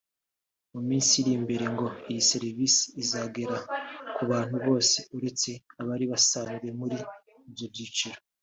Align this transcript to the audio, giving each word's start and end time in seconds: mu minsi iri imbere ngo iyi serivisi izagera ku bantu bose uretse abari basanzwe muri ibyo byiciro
mu 0.73 0.81
minsi 0.89 1.11
iri 1.21 1.31
imbere 1.39 1.65
ngo 1.73 1.87
iyi 2.09 2.21
serivisi 2.31 2.83
izagera 3.03 3.57
ku 4.15 4.21
bantu 4.31 4.55
bose 4.65 4.97
uretse 5.17 5.49
abari 5.81 6.05
basanzwe 6.11 6.67
muri 6.79 6.97
ibyo 7.49 7.65
byiciro 7.73 8.19